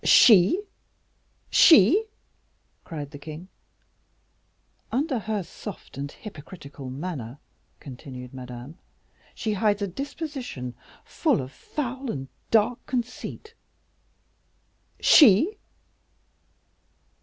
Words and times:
"She! 0.03 0.59
she!" 1.51 2.07
cried 2.83 3.11
the 3.11 3.19
king. 3.19 3.49
"Under 4.91 5.19
her 5.19 5.43
soft 5.43 5.95
and 5.95 6.11
hypocritical 6.11 6.89
manner," 6.89 7.37
continued 7.79 8.33
Madame, 8.33 8.79
"she 9.35 9.53
hides 9.53 9.83
a 9.83 9.87
disposition 9.87 10.73
full 11.05 11.39
of 11.39 11.51
foul 11.51 12.09
and 12.09 12.29
dark 12.49 12.83
conceit." 12.87 13.53
"She!" 14.99 15.59